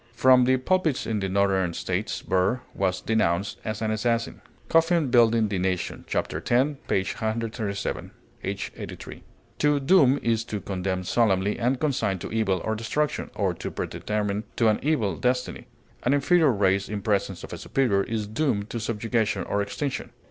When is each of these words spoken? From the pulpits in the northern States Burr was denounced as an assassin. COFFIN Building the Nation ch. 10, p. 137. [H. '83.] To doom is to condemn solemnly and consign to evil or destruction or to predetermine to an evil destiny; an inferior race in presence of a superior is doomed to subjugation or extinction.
From 0.15 0.45
the 0.45 0.57
pulpits 0.57 1.05
in 1.05 1.19
the 1.19 1.29
northern 1.29 1.75
States 1.75 2.23
Burr 2.23 2.61
was 2.73 3.01
denounced 3.01 3.59
as 3.63 3.83
an 3.83 3.91
assassin. 3.91 4.41
COFFIN 4.67 5.11
Building 5.11 5.47
the 5.47 5.59
Nation 5.59 6.05
ch. 6.07 6.15
10, 6.27 6.77
p. 6.87 7.03
137. 7.03 8.09
[H. 8.43 8.71
'83.] 8.75 9.23
To 9.59 9.79
doom 9.79 10.17
is 10.23 10.43
to 10.45 10.59
condemn 10.59 11.03
solemnly 11.03 11.59
and 11.59 11.79
consign 11.79 12.17
to 12.17 12.31
evil 12.31 12.61
or 12.65 12.73
destruction 12.73 13.29
or 13.35 13.53
to 13.53 13.69
predetermine 13.69 14.45
to 14.55 14.69
an 14.69 14.79
evil 14.81 15.17
destiny; 15.17 15.67
an 16.01 16.15
inferior 16.15 16.51
race 16.51 16.89
in 16.89 17.03
presence 17.03 17.43
of 17.43 17.53
a 17.53 17.57
superior 17.59 18.01
is 18.01 18.25
doomed 18.25 18.71
to 18.71 18.79
subjugation 18.79 19.43
or 19.43 19.61
extinction. 19.61 20.09